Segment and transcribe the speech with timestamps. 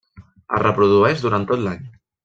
[0.21, 1.89] Es reprodueix durant tot l'any.